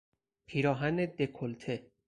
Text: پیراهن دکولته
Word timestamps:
پیراهن 0.49 0.95
دکولته 1.05 1.91